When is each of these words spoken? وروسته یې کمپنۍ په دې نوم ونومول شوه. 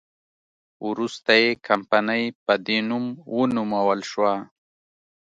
وروسته 0.89 1.31
یې 1.41 1.51
کمپنۍ 1.67 2.23
په 2.45 2.53
دې 2.65 2.77
نوم 2.89 3.05
ونومول 3.35 3.99
شوه. 4.11 4.33